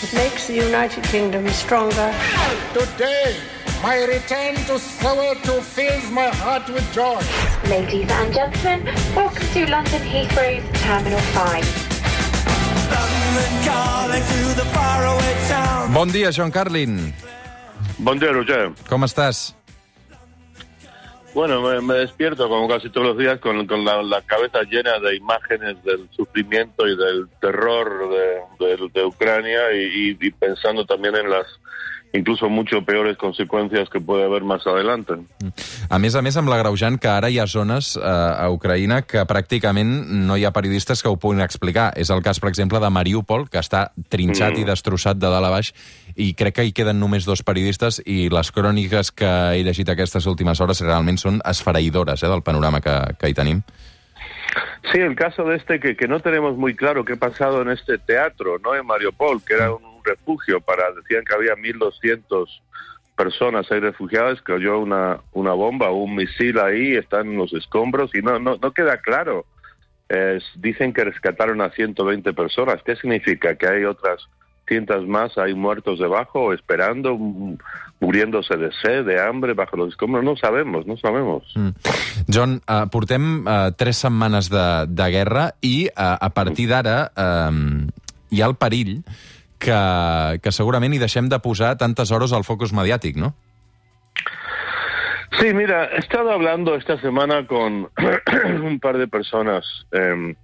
[0.00, 2.14] It makes the United Kingdom stronger.
[2.72, 3.34] Today,
[3.82, 7.18] my return to Soweto fills my heart with joy.
[7.68, 11.88] Ladies and gentlemen, welcome to London Heathrow's Terminal 5.
[15.92, 17.12] Bon dia, John Carlin.
[17.98, 18.70] Buen día, Roger.
[18.88, 19.57] Com estàs?
[21.38, 26.08] Bueno, me, despierto como casi todos los días con, la, cabeza llena de imágenes del
[26.10, 28.10] sufrimiento y del terror
[28.58, 31.46] de, de- Ucrania y pensando también en las
[32.12, 35.14] incluso mucho peores consecuencias que puede haber más adelante.
[35.88, 39.24] A més a més, amb l'agreujant que ara hi ha zones eh, a Ucraïna que
[39.28, 41.92] pràcticament no hi ha periodistes que ho puguin explicar.
[41.96, 44.62] És el cas, per exemple, de Mariupol, que està trinxat Mm.
[44.62, 45.72] i destrossat de dalt a baix,
[46.16, 50.26] i crec que hi queden només dos periodistes, i les cròniques que he llegit aquestes
[50.26, 53.62] últimes hores realment són esfereïdores eh, del panorama que, que hi tenim.
[54.90, 57.68] Sí, el caso de este que, que no tenemos muy claro qué ha pasado en
[57.70, 58.74] este teatro, ¿no?
[58.74, 62.46] En Mariupol, que era un refugio para, decían que había 1.200
[63.16, 68.38] personas ahí refugiadas, cayó una, una bomba un misil ahí, están los escombros y no,
[68.38, 69.44] no, no queda claro.
[70.54, 72.80] Dicen que rescataron a 120 personas.
[72.82, 73.56] ¿Qué significa?
[73.56, 74.26] ¿Que hay otras
[74.66, 77.18] cientos más ahí muertos debajo, esperando,
[78.00, 80.24] muriéndose de sed, de hambre bajo los escombros?
[80.24, 81.42] No sabemos, no sabemos.
[81.56, 81.68] Mm.
[82.32, 87.88] John, eh, portem eh, tres setmanes de, guerra i eh, a partir d'ara eh,
[88.30, 88.56] hi ha el
[89.58, 93.34] que, que segurament hi deixem de posar tantes hores al focus mediàtic, no?
[95.38, 97.88] Sí, mira, he estado hablando esta semana con
[98.62, 100.34] un par de personas em,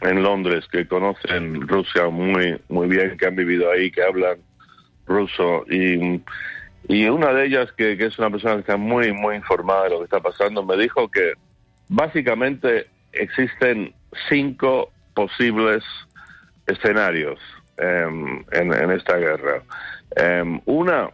[0.00, 4.38] en Londres que conocen Rusia muy, muy bien, que han vivido ahí, que hablan
[5.06, 6.20] ruso y,
[6.88, 9.90] y una de ellas, que, que es una persona que está muy, muy informada de
[9.90, 11.34] lo que está pasando, me dijo que
[11.88, 13.94] básicamente existen
[14.28, 15.84] cinco posibles
[16.66, 17.38] escenarios
[17.78, 19.62] en, en esta guerra.
[20.16, 21.10] Em, una,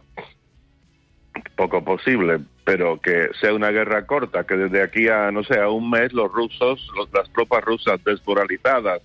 [1.55, 5.69] poco posible, pero que sea una guerra corta, que desde aquí a, no sé, a
[5.69, 9.01] un mes los rusos, los- las tropas rusas desmoralizadas,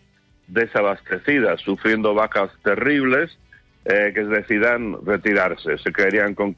[0.48, 3.36] desabastecidas, sufriendo bajas terribles,
[3.84, 5.78] eh, que decidan retirarse.
[5.78, 6.56] Se quedarían con,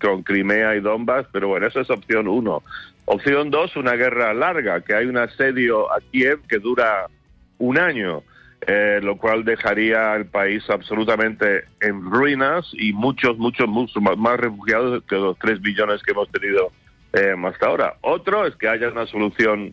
[0.00, 2.62] con Crimea y Donbass, pero bueno, esa es opción uno.
[3.04, 7.06] Opción dos, una guerra larga, que hay un asedio a Kiev que dura
[7.58, 8.22] un año,
[8.62, 15.02] eh, lo cual dejaría al país absolutamente en ruinas y muchos, muchos, muchos más- refugiados
[15.04, 16.72] que los tres billones que hemos tenido
[17.12, 17.94] eh, hasta ahora.
[18.00, 19.72] Otro es que haya una solución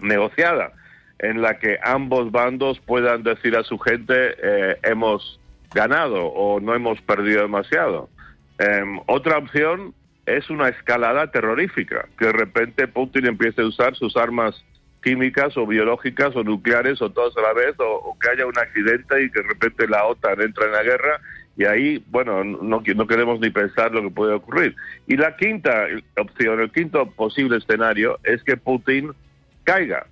[0.00, 0.72] negociada
[1.18, 5.40] en la que ambos bandos puedan decir a su gente eh, hemos
[5.74, 8.08] ganado o no hemos perdido demasiado.
[8.58, 9.94] Em, otra opción
[10.26, 14.64] es una escalada terrorífica, que de repente Putin empiece a usar sus armas
[15.06, 19.22] químicas o biológicas o nucleares o todas a la vez, o, que haya un accidente
[19.22, 21.20] y que de repente la OTAN entra en la guerra
[21.56, 24.74] y ahí, bueno, no, no queremos ni pensar lo que puede ocurrir.
[25.06, 25.86] Y la quinta
[26.18, 29.12] opción, el quinto posible escenario es que Putin
[29.62, 30.08] caiga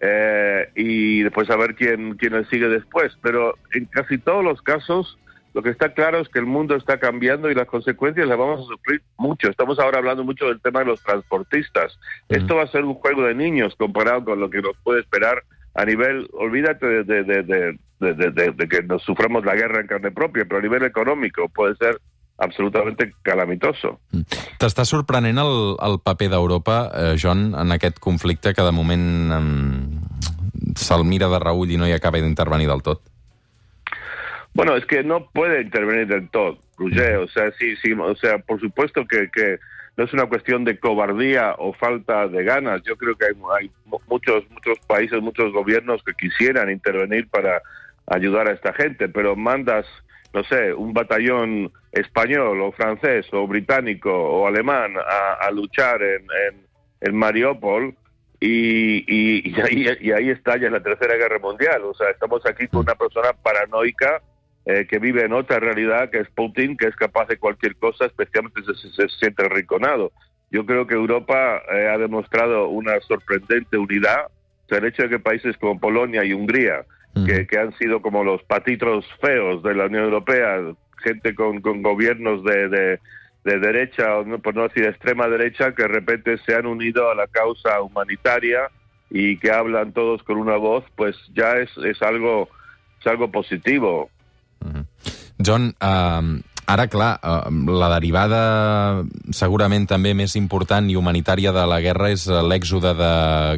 [0.00, 3.18] eh, y después a ver quién, quién le sigue después.
[3.22, 5.18] Pero en casi todos los casos
[5.56, 8.60] lo que está claro es que el mundo está cambiando y las consecuencias las vamos
[8.60, 9.48] a sufrir mucho.
[9.48, 11.98] Estamos ahora hablando mucho del tema de los transportistas.
[12.28, 15.42] Esto va a ser un juego de niños comparado con lo que nos puede esperar
[15.74, 20.44] a nivel, olvídate de, de, de, de- que nos suframos la guerra en carne propia,
[20.44, 21.98] pero a nivel económico puede ser
[22.38, 23.96] absolutamente calamitoso.
[24.60, 30.72] T'està sorprenent el, el paper d'Europa, eh, John, en aquest conflicte que de moment eh,
[30.76, 33.00] se'l mira de reull i no hi acaba d'intervenir del tot?
[34.56, 37.16] Bueno, es que no puede intervenir del todo, Roger.
[37.16, 39.58] O sea, sí, sí, o sea, por supuesto que, que
[39.98, 42.82] no es una cuestión de cobardía o falta de ganas.
[42.84, 47.60] Yo creo que hay, hay mu- muchos, muchos países, muchos gobiernos que quisieran intervenir para
[48.06, 49.84] ayudar a esta gente, pero mandas,
[50.32, 56.22] no sé, un batallón español o francés o británico o alemán a, a luchar en,
[56.22, 56.66] en,
[57.02, 57.94] en Mariupol
[58.40, 61.82] y, y, y ahí, y ahí estalla la Tercera Guerra Mundial.
[61.84, 64.22] O sea, estamos aquí con una persona paranoica
[64.66, 68.04] eh, que vive en otra realidad, que es Putin, que es capaz de cualquier cosa,
[68.06, 70.12] especialmente si se, se siente rinconado.
[70.50, 74.26] Yo creo que Europa eh, ha demostrado una sorprendente unidad.
[74.26, 76.84] O sea, el hecho de que países como Polonia y Hungría,
[77.24, 80.58] que, que han sido como los patitros feos de la Unión Europea,
[81.02, 83.00] gente con, con gobiernos de, de,
[83.44, 87.10] de derecha, o no- por no decir extrema derecha, que de repente se han unido
[87.10, 88.68] a la causa humanitaria
[89.08, 92.48] y que hablan todos con una voz, pues ya es, es algo
[93.00, 94.10] es algo positivo.
[95.38, 101.78] John, eh, Ara, clar, eh, la derivada segurament també més important i humanitària de la
[101.80, 103.10] guerra és eh, l'èxode de...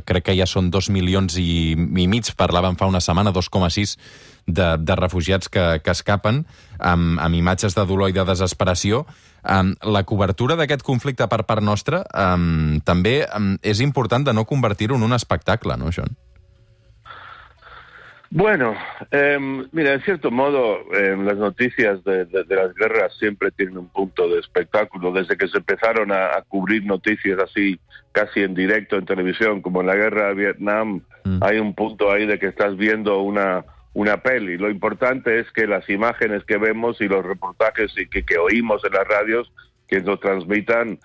[0.05, 3.97] Crec que ja són dos milions i, i mig, parlàvem fa una setmana, 2,6
[4.45, 6.45] de, de refugiats que, que escapen,
[6.77, 9.07] amb, amb imatges de dolor i de desesperació.
[9.41, 14.45] Um, la cobertura d'aquest conflicte per part nostra um, també um, és important de no
[14.45, 16.13] convertir-ho en un espectacle, no, John?
[18.31, 18.75] Bueno,
[19.11, 19.39] eh,
[19.73, 23.89] mira, en cierto modo, eh, las noticias de, de, de, las guerras siempre tienen un
[23.89, 25.13] punto de espectáculo.
[25.13, 27.81] Desde que se empezaron a, a, cubrir noticias así,
[28.13, 31.43] casi en directo en televisión, como en la guerra de Vietnam, mm.
[31.43, 33.65] hay un punto ahí de que estás viendo una,
[33.95, 34.59] una peli.
[34.59, 38.85] Lo importante es que las imágenes que vemos y los reportajes y que, que oímos
[38.85, 39.51] en las radios,
[39.89, 40.99] que nos transmitan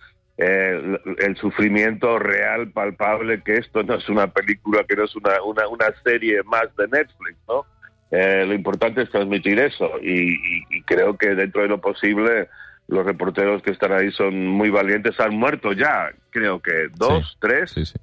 [0.45, 5.41] eh, el sufrimiento real, palpable, que esto no es una película, que no es una,
[5.43, 7.65] una, una serie más de Netflix, ¿no?
[8.11, 12.47] Eh, lo importante es transmitir eso y, y, y, creo que dentro de lo posible
[12.87, 15.19] los reporteros que están ahí son muy valientes.
[15.19, 17.71] Han muerto ya, creo que dos, sí, tres.
[17.71, 17.95] Sí, sí.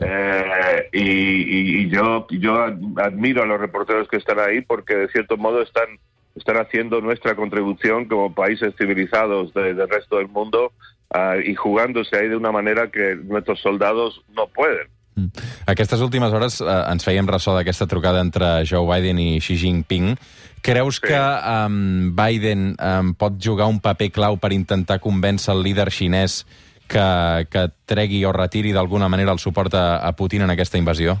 [0.00, 2.54] Eh, y, y, yo, yo
[2.96, 5.98] admiro a los reporteros que están ahí porque de cierto modo están,
[6.36, 10.72] están haciendo nuestra contribución como países civilizados de, del resto del mundo
[11.14, 14.88] uh, y jugándose ahí de una manera que nuestros soldados no pueden.
[15.18, 15.26] Mm.
[15.66, 20.14] Aquestes últimes hores eh, ens fèiem ressò d'aquesta trucada entre Joe Biden i Xi Jinping.
[20.62, 21.08] Creus sí.
[21.08, 26.44] que um, Biden um, pot jugar un paper clau per intentar convèncer el líder xinès
[26.88, 27.04] que,
[27.50, 31.18] que tregui o retiri d'alguna manera el suport a, a Putin en aquesta invasió?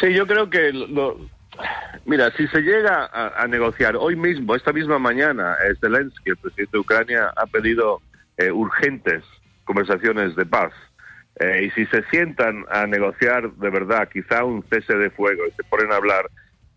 [0.00, 1.16] Sí, yo creo que lo,
[2.06, 6.70] Mira, si se llega a, a, negociar hoy mismo, esta misma mañana, Zelensky, el presidente
[6.72, 8.00] de Ucrania, ha pedido
[8.38, 9.24] eh, urgentes
[9.64, 10.72] conversaciones de paz.
[11.40, 15.52] Eh, y si se sientan a negociar de verdad, quizá un cese de fuego, y
[15.52, 16.28] se ponen a hablar,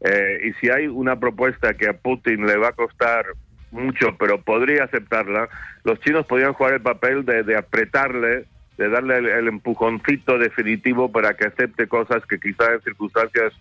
[0.02, 3.26] eh, y si hay una propuesta que a Putin le va a costar
[3.72, 5.48] mucho, pero podría aceptarla,
[5.84, 8.46] los chinos podrían jugar el papel de, apretarle,
[8.78, 13.54] de darle el, el, empujoncito definitivo para que acepte cosas que quizá en circunstancias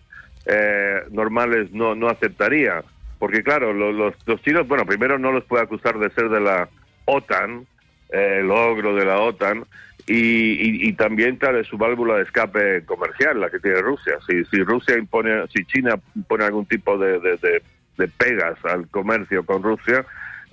[0.45, 2.83] eh, normales no, no aceptaría.
[3.19, 6.41] Porque claro, los, los, los chinos, bueno, primero no los puede acusar de ser de
[6.41, 6.69] la
[7.05, 7.67] OTAN,
[8.11, 9.65] eh, logro de la OTAN,
[10.07, 14.13] y, y, y, también, claro, es su válvula de escape comercial, la que tiene Rusia.
[14.27, 17.61] Si, si Rusia impone, si China impone algún tipo de, de, de,
[17.97, 20.03] de pegas al comercio con Rusia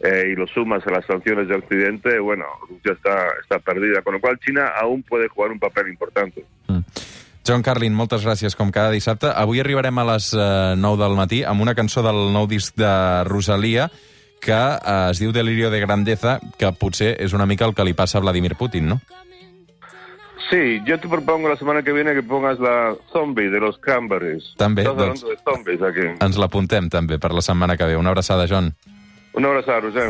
[0.02, 4.02] eh, y lo sumas a las sanciones de Occidente, bueno, Rusia está, está perdida.
[4.02, 6.44] Con lo cual, China aún puede jugar un papel importante.
[6.68, 6.80] Mm.
[7.48, 9.30] John Carlin, moltes gràcies, com cada dissabte.
[9.32, 12.90] Avui arribarem a les eh, 9 del matí amb una cançó del nou disc de
[13.24, 13.88] Rosalia,
[14.40, 17.94] que eh, es diu Delirio de Grandeza, que potser és una mica el que li
[17.94, 19.00] passa a Vladimir Putin, no?
[20.50, 24.54] Sí, yo te propongo la semana que viene que pongas la Zombie de los Cranberries.
[24.56, 26.06] També, Estás doncs, de zombies aquí.
[26.24, 27.96] ens l'apuntem també per la setmana que ve.
[28.00, 28.72] Una abraçada, John.
[29.34, 30.06] Una abraçada, Roger.